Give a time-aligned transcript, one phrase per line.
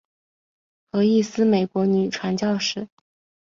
[0.91, 2.87] 何义思美国女传教士。